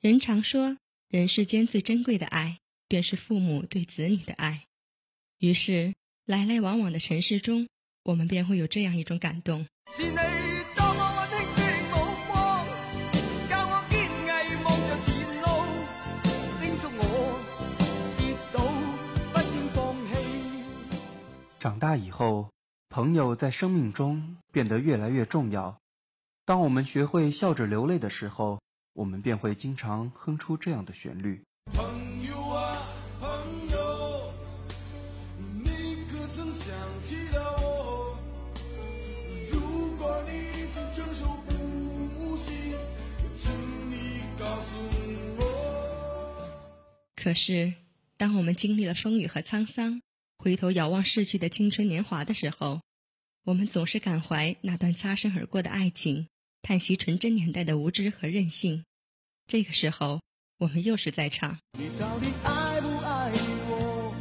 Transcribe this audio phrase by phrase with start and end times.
[0.00, 0.78] 人常说，
[1.08, 2.58] 人世间最珍贵的爱，
[2.88, 4.64] 便是父母对子女的爱。
[5.40, 5.92] 于是，
[6.24, 7.68] 来来往往的尘世中，
[8.04, 9.66] 我们便会有这样一种感动。
[21.58, 22.50] 长大以后，
[22.88, 25.78] 朋友在生命中变得越来越重要。
[26.46, 28.62] 当我们学会笑着流泪的时候，
[28.92, 31.42] 我们便会经常哼出这样的旋律。
[31.72, 31.82] 朋
[32.26, 32.86] 友啊，
[33.20, 33.28] 朋
[33.70, 34.32] 友，
[35.38, 36.74] 你可曾想
[37.06, 38.18] 起了我？
[39.52, 42.74] 如果你已经承受不起，
[43.38, 43.52] 请
[43.90, 44.76] 你告诉
[45.38, 45.42] 我。
[47.14, 47.72] 可是，
[48.16, 50.02] 当我们经历了风雨和沧桑，
[50.38, 52.80] 回头遥望逝去的青春年华的时候，
[53.44, 56.28] 我们总是感怀那段擦身而过的爱情，
[56.62, 58.84] 叹息纯真年代的无知和任性。
[59.46, 60.20] 这个时候，
[60.58, 61.58] 我们又是在唱。
[61.78, 63.32] 你到底爱不爱
[63.66, 64.14] 我？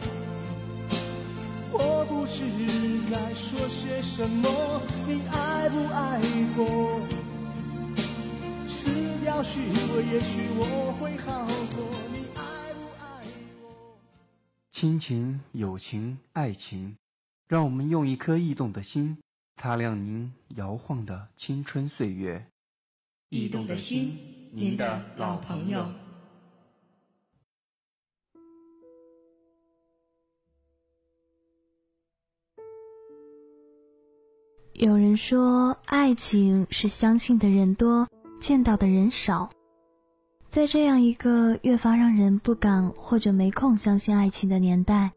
[1.71, 2.41] 我不知
[3.11, 4.81] 该说些什么。
[5.07, 6.19] 你爱不爱
[6.57, 7.05] 我？
[8.67, 8.89] 撕
[9.21, 11.85] 掉虚伪，也许我会好过。
[12.11, 13.03] 你爱不爱
[13.61, 13.97] 我
[14.71, 16.95] 亲情、友情、爱情，
[17.47, 19.17] 让我们用一颗驿动的心，
[19.61, 22.45] 擦亮您摇晃的青春岁月。
[23.27, 24.17] 驿动的心，
[24.53, 25.85] 您的老朋友。
[34.71, 38.07] 有人说，爱情是相信的人多，
[38.39, 39.51] 见到的人少。
[40.49, 45.11] 在这样一个越发让人不敢或者没空相信爱情的年代，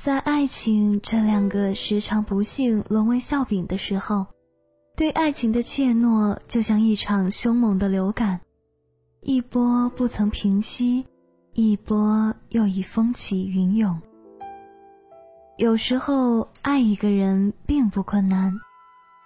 [0.00, 4.26] 在爱情这两个时常不幸沦为笑柄的时候，
[4.96, 8.40] 对爱情的怯懦就像一场凶猛的流感，
[9.20, 11.04] 一波不曾平息，
[11.52, 14.00] 一波又已风起云涌。
[15.56, 18.54] 有时候爱一个人并不困难，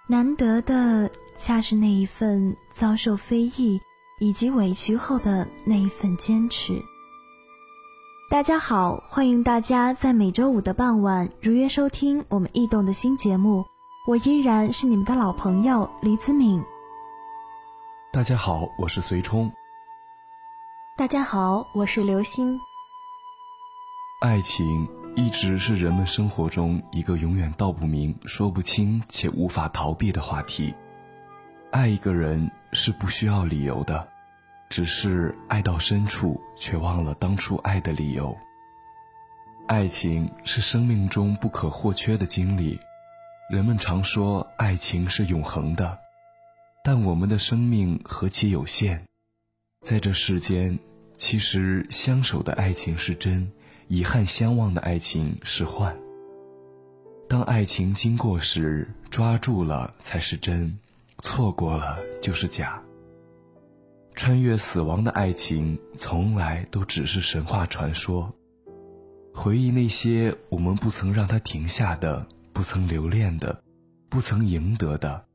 [0.09, 3.79] 难得的恰是那一份遭受非议。
[4.19, 6.81] 以及委屈后的那一份坚持。
[8.33, 13.63] 大家好，欢迎大家在每周五的傍晚如约收听我们异动的新节目。
[14.07, 16.59] 我依然是你们的老朋友李子敏。
[18.11, 19.51] 大家好，我是随冲。
[20.97, 22.59] 大家好，我是刘星。
[24.19, 30.73] 爱情一直是人们生活中一个永远道不明、说不清且无法逃避的话题。
[31.69, 34.07] 爱一个人是不需要理由的。
[34.75, 38.35] 只是爱到深处，却忘了当初爱的理由。
[39.67, 42.79] 爱情是生命中不可或缺的经历，
[43.51, 45.99] 人们常说爱情是永恒的，
[46.83, 48.99] 但我们的生命何其有限，
[49.81, 50.79] 在这世间，
[51.17, 53.51] 其实相守的爱情是真，
[53.89, 55.95] 遗憾相忘的爱情是幻。
[57.29, 60.79] 当爱情经过时，抓住了才是真，
[61.19, 62.81] 错过了就是假。
[64.15, 68.33] 穿越死亡的爱情，从来都只是神话传说。
[69.33, 73.63] 回忆那些我们不曾让它停下的、不曾留恋的、
[74.09, 75.25] 不曾赢得的，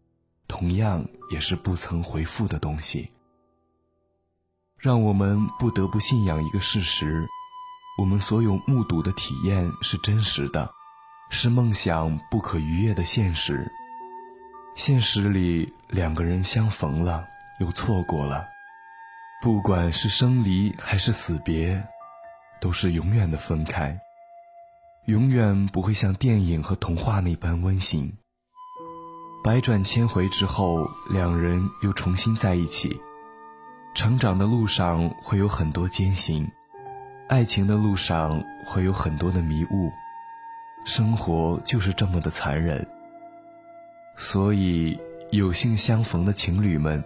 [0.47, 3.11] 同样也是不曾回复的东西。
[4.79, 7.27] 让我们不得不信仰一个事实：
[7.99, 10.71] 我们所有目睹的体验是真实的，
[11.31, 13.69] 是梦想不可逾越的现实。
[14.77, 17.27] 现实里，两个人相逢了，
[17.59, 18.47] 又错过了。
[19.41, 21.87] 不管是生离还是死别，
[22.61, 23.97] 都是永远的分开，
[25.05, 28.13] 永远不会像电影和童话那般温馨。
[29.45, 33.01] 百转千回之后，两人又重新在一起。
[33.95, 36.51] 成长的路上会有很多艰辛，
[37.29, 39.93] 爱情的路上会有很多的迷雾，
[40.85, 42.85] 生活就是这么的残忍。
[44.17, 44.99] 所以，
[45.31, 47.03] 有幸相逢的情侣们。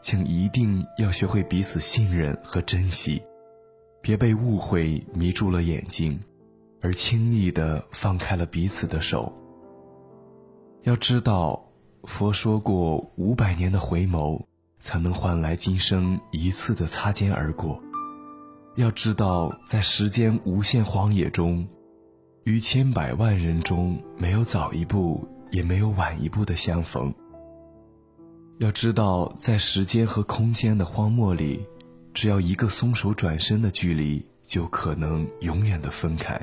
[0.00, 3.22] 请一定要学会彼此信任和珍惜，
[4.00, 6.18] 别被误会迷住了眼睛，
[6.80, 9.32] 而轻易的放开了彼此的手。
[10.82, 11.68] 要知道，
[12.04, 14.40] 佛说过，五百年的回眸
[14.78, 17.82] 才能换来今生一次的擦肩而过。
[18.76, 21.66] 要知道，在时间无限荒野中，
[22.44, 27.12] 于千百万人中，没有早一步，也没有晚一步的相逢。
[28.58, 31.62] 要知道，在时间和空间的荒漠里，
[32.14, 36.40] 只要一个松手转身的距离，就可能永远的分开。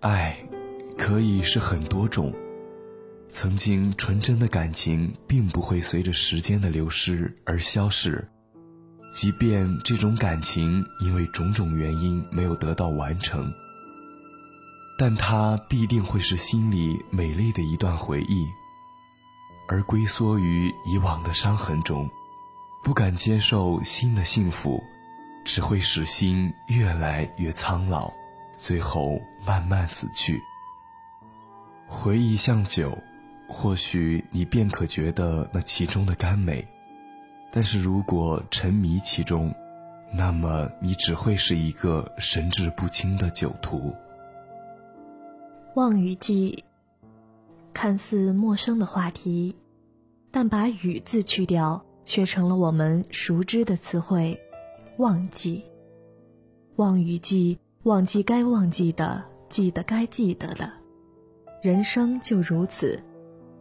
[0.00, 0.36] 爱，
[0.98, 2.34] 可以是很多种。
[3.28, 8.26] 曾经纯真的感情，并不会随着时间的流失而消逝。
[9.12, 13.52] 即便这种感情因为种种原因没有得到完成，
[14.98, 18.44] 但它必定会是心里美丽的一段回忆。
[19.66, 22.08] 而龟缩于以往的伤痕中，
[22.82, 24.82] 不敢接受新的幸福，
[25.44, 28.12] 只会使心越来越苍老，
[28.58, 30.40] 最后慢慢死去。
[31.86, 32.96] 回忆像酒，
[33.48, 36.66] 或许你便可觉得那其中的甘美，
[37.50, 39.54] 但是如果沉迷其中，
[40.12, 43.94] 那么你只会是一个神志不清的酒徒。
[45.74, 46.64] 望雨季。
[47.74, 49.56] 看似陌生的话题，
[50.30, 54.40] 但把“雨”字去掉，却成了我们熟知的词汇——
[54.96, 55.64] 忘记。
[56.76, 60.72] 忘雨季，忘记该忘记的，记得该记得的。
[61.60, 63.02] 人生就如此，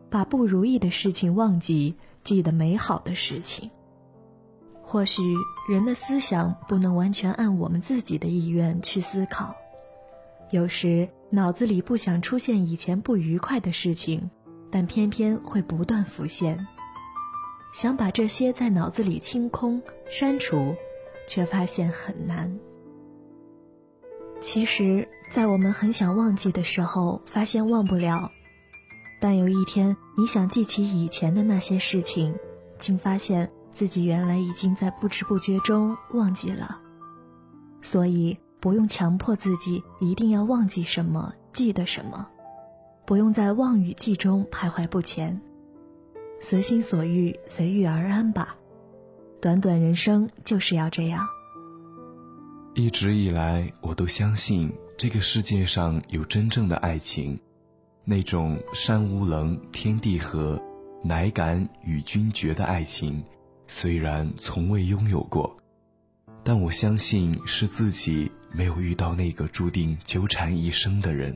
[0.10, 3.70] 把不如意的事情忘记，记得美好的事情。
[4.84, 5.22] 或许
[5.68, 9.56] 人的思想不能完全按我们自己的意愿去思考，
[10.52, 11.10] 有时。
[11.34, 14.30] 脑子里不想出现以前不愉快的事情，
[14.70, 16.68] 但偏偏会不断浮现。
[17.74, 20.76] 想把这些在脑子里清空、删除，
[21.28, 22.56] 却发现很难。
[24.40, 28.30] 其实，在我们很想忘记的时候，发现忘不了；
[29.20, 32.36] 但有一天，你想记起以前的那些事情，
[32.78, 36.80] 竟发现自己原来已经在不知不觉中忘记了。
[37.82, 38.38] 所以。
[38.64, 42.30] 不用强迫自己一定要忘记什么，记得什么，
[43.04, 45.42] 不用在望与记中徘徊不前，
[46.40, 48.56] 随心所欲，随遇而安吧。
[49.42, 51.28] 短短人生就是要这样。
[52.74, 57.38] 一直以来，我都相信这个世界上有真正的爱情，
[58.06, 60.58] 那种山无棱，天地合，
[61.04, 63.22] 乃敢与君绝的爱情，
[63.68, 65.54] 虽然从未拥有过，
[66.46, 68.32] 但我相信是自己。
[68.54, 71.36] 没有遇到那个注定纠缠一生的人。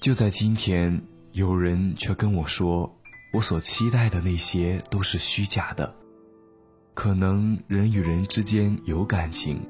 [0.00, 1.02] 就在今天，
[1.32, 2.98] 有人却跟我说，
[3.32, 5.94] 我所期待的那些都是虚假的。
[6.94, 9.60] 可能人与人之间有感情，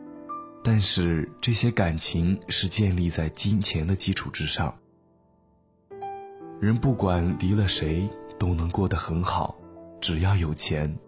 [0.65, 4.75] 但是这些感情是建立在金钱的基础之上。
[6.61, 8.09] 人不管离了谁，
[8.39, 9.57] 都能过得很好，
[10.01, 10.99] 只要有钱。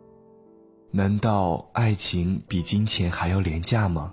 [0.94, 4.12] 难道爱情比金钱还要廉价吗？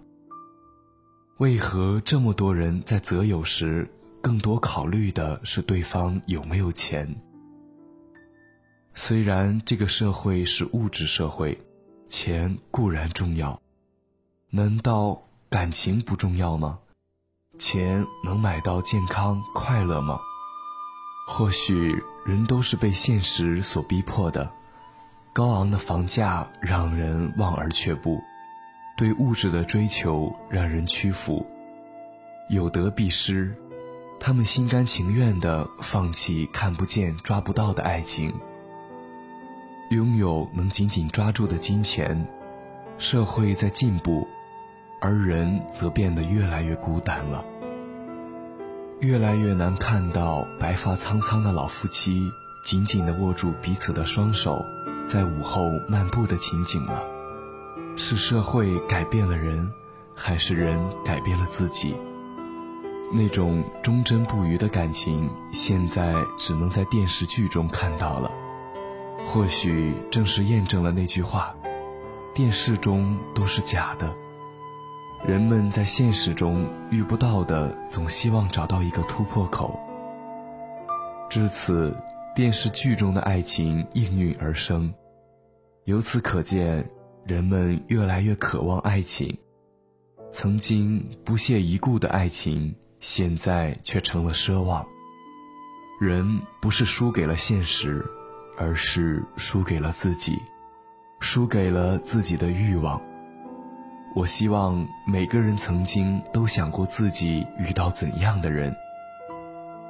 [1.37, 3.85] 为何这么多人在择友时，
[4.21, 7.21] 更多考虑的是对方有没有钱？
[8.93, 11.61] 虽然这个社会是物质社会，
[12.07, 13.61] 钱固然重要，
[14.49, 16.79] 难道感情不重要吗？
[17.57, 20.17] 钱能买到健康快乐吗？
[21.27, 24.49] 或许人都是被现实所逼迫的。
[25.31, 28.21] 高昂的房价让人望而却步，
[28.97, 31.45] 对物质的追求让人屈服。
[32.49, 33.55] 有得必失，
[34.19, 38.33] 他们心甘情愿地放弃看不见、抓不到的爱情，
[39.91, 42.27] 拥有能紧紧抓住的金钱。
[42.97, 44.27] 社会在进步，
[44.99, 47.45] 而人则变得越来越孤单了。
[48.99, 52.29] 越来越难看到白发苍苍的老夫妻
[52.65, 54.65] 紧紧地握住彼此的双手。
[55.09, 57.01] 在午后漫步的情景了，
[57.97, 59.68] 是社会改变了人，
[60.13, 61.95] 还是人改变了自己？
[63.11, 68.30] 那种忠贞不渝的感情，现在只能在电视剧中看到了。
[69.25, 71.56] 或许正是验证了那句话：
[72.35, 74.13] 电视中都是假的。
[75.25, 79.80] 人们在现实中遇不到的，总希望找到一个突破口。
[81.31, 81.97] 至此。
[82.39, 84.93] 电视剧中的爱情应运而生，
[85.83, 86.89] 由此可见，
[87.25, 89.37] 人们越来越渴望爱情。
[90.31, 94.87] 曾经不屑一顾的爱情，现在却成了奢望。
[95.99, 98.05] 人不是输给了现实，
[98.57, 100.37] 而是输给了自己，
[101.19, 103.01] 输给了自己的欲望。
[104.15, 108.73] 我希望每个人曾经都想过自己遇到怎样的人。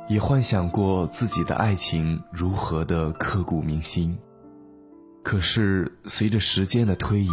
[0.10, 4.18] 也幻想过自己的爱情如何的刻骨铭心，
[5.22, 7.30] 可是随着时间的推移，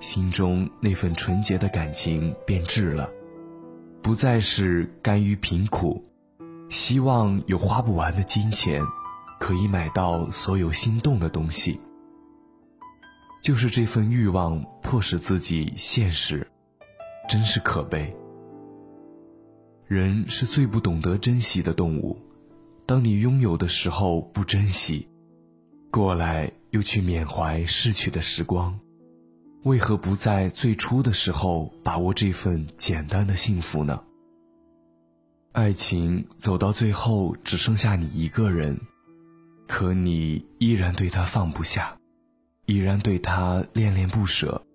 [0.00, 3.06] 心中那份纯洁的感情变质了，
[4.02, 6.02] 不再是甘于贫苦，
[6.70, 8.82] 希望有花不完的金钱，
[9.38, 11.78] 可以买到所有心动的东西。
[13.42, 16.46] 就是这份欲望迫使自己现实，
[17.28, 18.16] 真是可悲。
[19.88, 22.18] 人是最不懂得珍惜的动物，
[22.86, 25.08] 当你拥有的时候不珍惜，
[25.92, 28.80] 过来又去缅怀逝去的时光，
[29.62, 34.02] 为何不在最初的时候把握这份简单的幸福呢？
[35.52, 38.80] 爱情走到最后只剩下你一个人，
[39.68, 41.96] 可你依然对他放不下，
[42.64, 44.66] 依然对他恋恋不舍，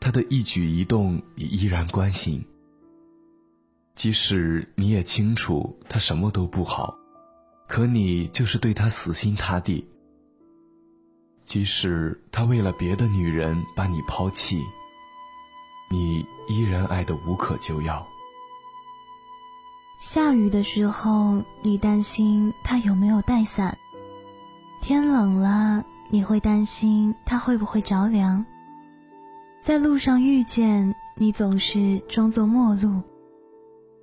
[0.00, 2.42] 他的一举一动你依然关心。
[4.00, 6.96] 即使你也清楚他什么都不好，
[7.68, 9.86] 可你就是对他死心塌地。
[11.44, 14.64] 即使他为了别的女人把你抛弃，
[15.90, 18.06] 你依然爱得无可救药。
[19.98, 23.70] 下雨的时候，你担心他有没有带伞；
[24.80, 28.42] 天冷了，你会担心他会不会着凉。
[29.60, 33.02] 在路上遇见你，总是装作陌路。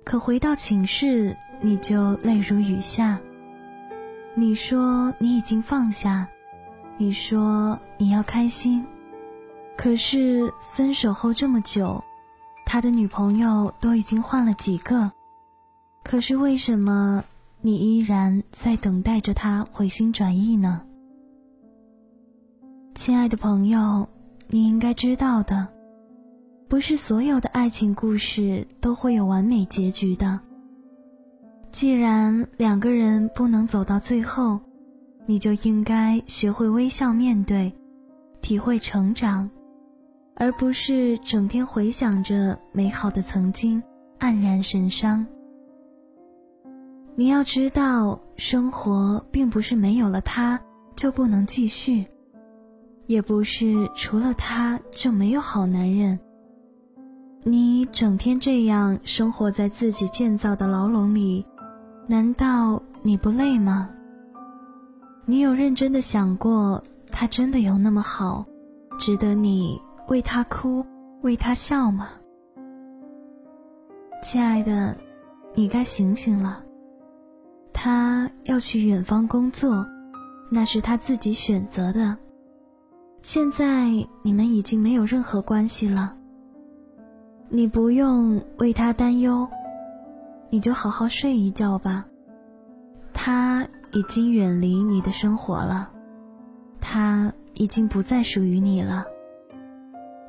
[0.08, 3.20] 可回到寝室，你就泪如雨下。
[4.34, 6.26] 你说你已经放下，
[6.96, 8.86] 你说你要开心，
[9.76, 12.02] 可是分手后这么久，
[12.64, 15.12] 他的女朋友都已经换了几个，
[16.02, 17.22] 可是为什么
[17.60, 20.86] 你依然在等待着他回心转意呢？
[22.94, 24.08] 亲爱的朋友，
[24.46, 25.68] 你应该知道的。
[26.68, 30.38] 不是所有的爱情故事都会有完美结局的。
[31.72, 34.60] 既然两个人不能走到最后，
[35.24, 37.72] 你就应该学会微笑面对，
[38.42, 39.48] 体会成长，
[40.34, 43.82] 而不是整天回想着美好的曾经，
[44.18, 45.26] 黯然神伤。
[47.16, 50.60] 你要知道，生活并不是没有了他
[50.94, 52.06] 就不能继续，
[53.06, 56.18] 也不是除了他就没有好男人。
[57.44, 61.46] 你整天这样生活在自己建造的牢笼里，
[62.06, 63.88] 难道你不累吗？
[65.24, 68.44] 你有认真的想过，他真的有那么好，
[68.98, 70.84] 值得你为他哭，
[71.22, 72.08] 为他笑吗？
[74.20, 74.96] 亲爱的，
[75.54, 76.62] 你该醒醒了。
[77.72, 79.86] 他要去远方工作，
[80.50, 82.16] 那是他自己选择的。
[83.22, 83.88] 现在
[84.22, 86.17] 你们已经没有任何关系了。
[87.50, 89.48] 你不用为他担忧，
[90.50, 92.04] 你就好好睡一觉吧。
[93.14, 95.90] 他已经远离你的生活了，
[96.78, 99.06] 他已经不再属于你了。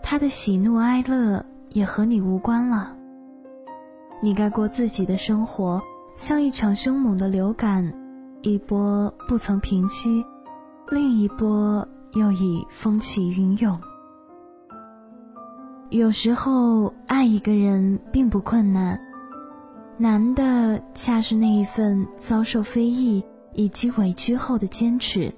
[0.01, 2.95] 他的喜怒哀乐也和你无关了。
[4.21, 5.81] 你该过自己的生活，
[6.15, 7.93] 像一场凶猛的流感，
[8.41, 10.23] 一波不曾平息，
[10.89, 13.79] 另一波又已风起云涌。
[15.89, 18.99] 有时候爱一个人并不困难，
[19.97, 25.33] 难的恰是那一份遭受非议以及委屈后的坚持。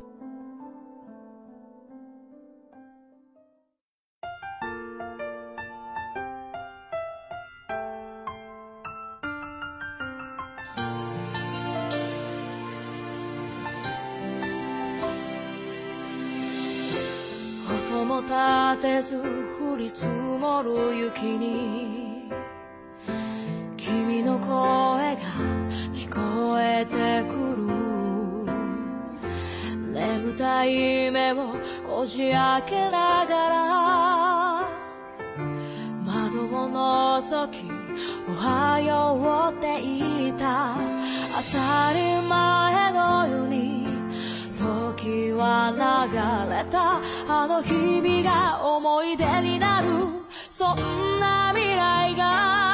[19.02, 22.30] ず降り積もる雪に。
[23.76, 25.20] 君の声が
[25.92, 27.62] 聞こえてくる。
[29.92, 31.56] 眠たい目を
[31.88, 34.70] こじ開けながら
[36.06, 36.70] 窓を
[37.22, 37.66] 覗き
[38.30, 40.76] おはようって言った。
[41.44, 43.91] 当たり前のように。
[45.02, 47.02] 時は流れた。
[47.28, 49.88] あの日々が思い出になる。
[50.52, 52.71] そんな未来が。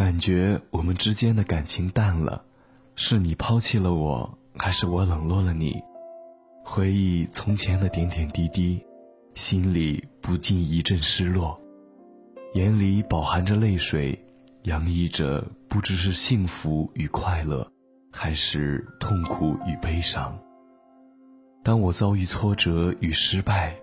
[0.00, 2.42] 感觉我们之间的感情淡了，
[2.96, 5.78] 是你抛弃了我，还是我冷落了你？
[6.64, 8.82] 回忆从前的点点滴滴，
[9.34, 11.60] 心里不禁一阵失落，
[12.54, 14.18] 眼里饱含着泪水，
[14.62, 17.70] 洋溢着不知是幸福与快乐，
[18.10, 20.34] 还是痛苦与悲伤。
[21.62, 23.76] 当我遭遇挫折与失败，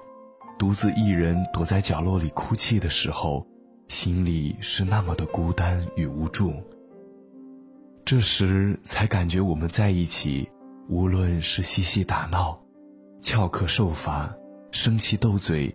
[0.57, 3.45] 独自一人躲在角落里哭泣的时候。
[3.87, 6.53] 心里是那么的孤单与无助，
[8.03, 10.47] 这时才感觉我们在一起，
[10.89, 12.59] 无论是嬉戏打闹、
[13.21, 14.35] 翘课受罚、
[14.71, 15.73] 生气斗嘴，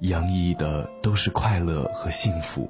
[0.00, 2.68] 洋溢的都是快乐和幸福。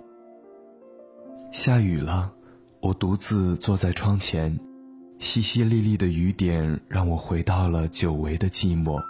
[1.53, 2.33] 下雨了，
[2.81, 4.59] 我独自坐在窗前，
[5.20, 9.00] 淅淅沥沥的雨点让我回到了久违的寂寞，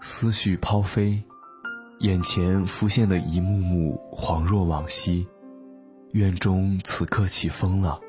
[0.00, 1.22] 思绪抛飞。
[2.00, 5.26] 眼前浮现的一幕幕，恍若往昔。
[6.12, 8.00] 院中此刻起风了，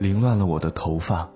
[0.00, 1.30] 凌乱了我的头发。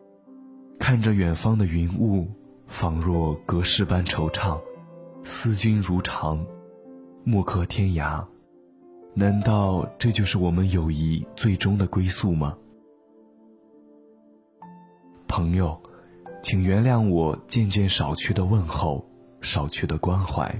[0.81, 2.27] 看着远方的云雾，
[2.67, 4.61] 仿若隔世般惆怅。
[5.23, 6.45] 思君如常，
[7.23, 8.25] 莫客天涯。
[9.15, 12.59] 难道这就是我们友谊最终的归宿吗？
[15.29, 15.81] 朋友，
[16.43, 19.09] 请原谅我渐渐少去的问候，
[19.41, 20.53] 少去的关怀。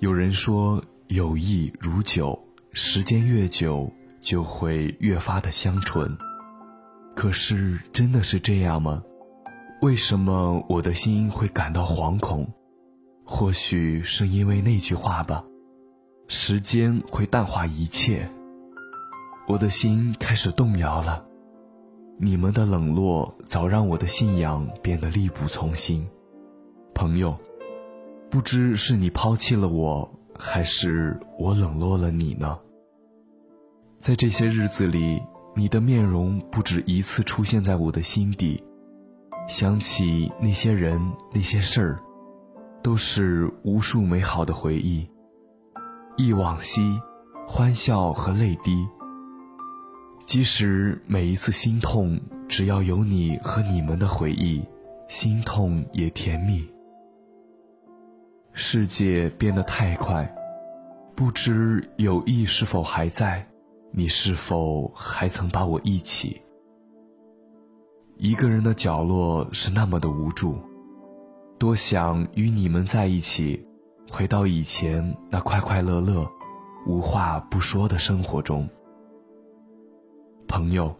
[0.00, 2.38] 有人说，友谊如酒，
[2.70, 6.16] 时间越久，就会越发的香醇。
[7.16, 9.02] 可是，真的是这样吗？
[9.82, 12.48] 为什么我的心会感到惶恐？
[13.24, 15.44] 或许是因为那句话吧：
[16.28, 18.30] 时间会淡化一切。
[19.48, 21.26] 我的心开始动摇了。
[22.20, 26.06] 你们的冷落，早让我的信仰变得力不从心。
[26.94, 27.36] 朋友。
[28.30, 32.58] 不知是你抛弃了我，还是我冷落了你呢？
[33.98, 35.22] 在这些日子里，
[35.56, 38.62] 你的面容不止一次出现在我的心底，
[39.48, 41.00] 想起那些人
[41.32, 41.98] 那些事儿，
[42.82, 45.08] 都是无数美好的回忆。
[46.18, 47.00] 忆往昔，
[47.46, 48.86] 欢笑和泪滴。
[50.26, 54.62] 即使每一次心痛，只要有你和你们的回忆，
[55.08, 56.68] 心痛也甜蜜。
[58.60, 60.28] 世界变得太快，
[61.14, 63.46] 不知友谊是否还在？
[63.92, 66.42] 你是否还曾把我忆起？
[68.16, 70.58] 一个人的角落是那么的无助，
[71.56, 73.64] 多想与你们在一起，
[74.10, 76.28] 回到以前那快快乐乐、
[76.84, 78.68] 无话不说的生活中。
[80.48, 80.96] 朋友，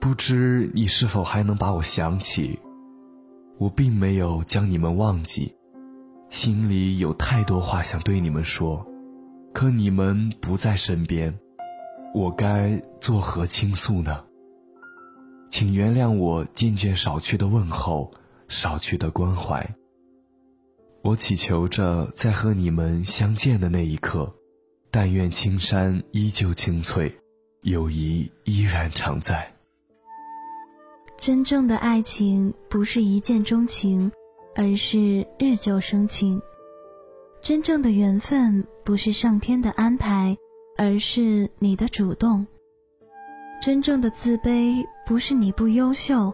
[0.00, 2.58] 不知你是否还能把我想起？
[3.56, 5.55] 我并没有将你们忘记，
[6.30, 8.86] 心里有太多话想对你们说，
[9.54, 11.38] 可你们不在身边，
[12.14, 14.24] 我该作何倾诉呢？
[15.50, 18.12] 请原谅我渐渐少去的问候，
[18.48, 19.74] 少去的关怀。
[21.02, 24.34] 我祈求着，在和你们相见的那一刻，
[24.90, 27.16] 但愿青山依旧青翠。
[27.62, 29.52] 友谊依然常在。
[31.18, 34.12] 真正的爱情不是一见钟情，
[34.56, 36.40] 而是日久生情。
[37.42, 40.36] 真正的缘分不是上天的安排，
[40.78, 42.46] 而是你的主动。
[43.62, 46.32] 真正的自卑不是你不优秀，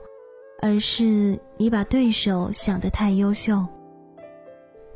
[0.61, 3.67] 而是你把对手想得太优秀。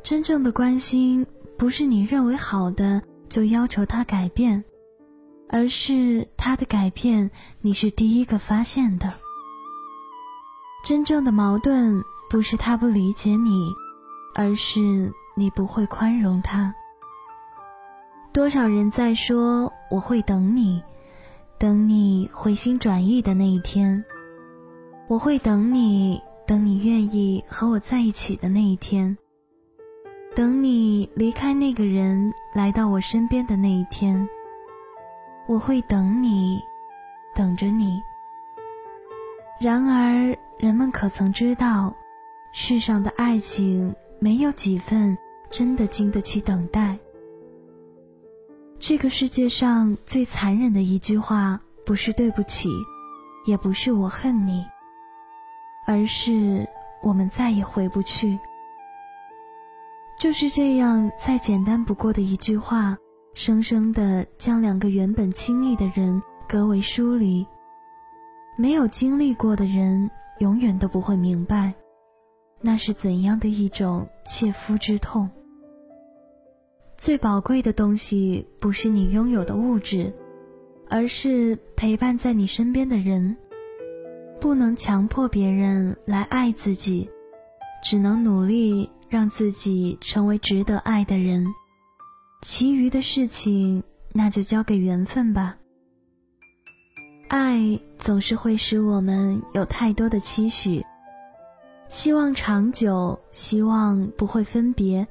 [0.01, 1.25] 真正的关心
[1.57, 4.63] 不是你认为好的就要求他改变。
[5.49, 9.13] 而是他的改变，你是第一个发现的。
[10.83, 13.73] 真正的矛盾不是他不理解你，
[14.35, 16.73] 而是你不会宽容他。
[18.33, 20.83] 多少人在说我会等你，
[21.57, 24.03] 等你回心转意的那一天；
[25.07, 29.15] 我会等你，等你愿意和我在一起的那一天；
[30.35, 34.27] 等你离开那个人来到我身边的那一天。
[35.47, 36.61] 我会等你，
[37.33, 38.01] 等着你。
[39.59, 41.95] 然而，人们可曾知道，
[42.59, 45.15] 世上的爱情没有几份
[45.47, 46.97] 真的经得起等待。
[48.79, 52.67] 这个世界上最残忍的一句话，不是对不起，
[53.45, 54.65] 也不是我恨你，
[55.85, 56.67] 而是
[57.03, 58.39] 我们再也回不去。
[60.19, 62.97] 就是这样，再简单不过的一句话。
[63.35, 67.45] 生生的将两个原本亲密的人隔为疏离。
[68.55, 71.71] 没有经历过的人，永远都不会明白，
[72.61, 75.29] 那是怎样的一种切肤之痛。
[76.97, 80.13] 最宝贵的东西，不是你拥有的物质，
[80.89, 83.37] 而是陪伴在你身边的人。
[84.39, 87.09] 不能强迫别人来爱自己，
[87.83, 91.45] 只能努力让自己成为值得爱的人。
[92.43, 95.57] 其余的事情，那就交给缘分吧。
[97.27, 100.85] 爱总是会使我们有太多的期许，
[101.89, 105.07] 希望长久，希望不会分别，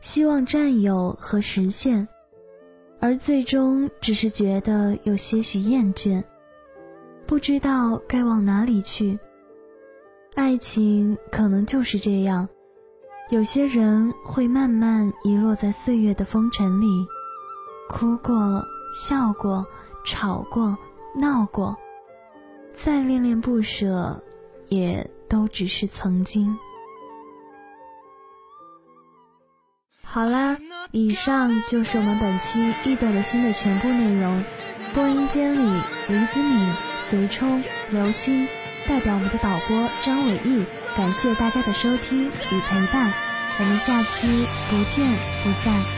[0.00, 2.06] 希望占有和实现，
[3.00, 6.22] 而最终只是觉得有些许厌倦，
[7.26, 9.18] 不知道该往哪里去。
[10.34, 12.48] 爱情可能就是这样。
[13.30, 16.86] 有些人会慢慢遗落在岁月的风尘里，
[17.88, 19.66] 哭过、笑过、
[20.04, 20.76] 吵过、
[21.14, 21.76] 闹过，
[22.72, 24.22] 再恋恋不舍，
[24.68, 26.58] 也都只是曾经。
[30.02, 30.58] 好啦，
[30.90, 34.42] 以上就是我们本期《易懂的心》的全部内容。
[34.94, 38.48] 播音间里，林子敏、随冲、刘星
[38.88, 40.64] 代表我们的导播张伟毅。
[40.96, 43.12] 感谢大家的收听与陪伴，
[43.60, 45.06] 我们下期不见
[45.44, 45.97] 不散。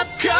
[0.00, 0.39] Cut.